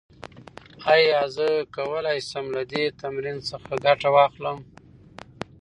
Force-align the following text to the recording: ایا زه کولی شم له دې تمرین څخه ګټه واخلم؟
ایا 0.93 1.19
زه 1.35 1.47
کولی 1.75 2.19
شم 2.29 2.45
له 2.55 2.63
دې 2.71 2.83
تمرین 3.01 3.37
څخه 3.49 3.71
ګټه 3.85 4.09
واخلم؟ 4.15 4.57